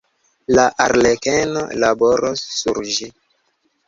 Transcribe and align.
La 0.59 0.63
arlekeno 0.85 1.61
laboros 1.83 2.41
sur 2.63 2.81
ĝi. 2.97 3.11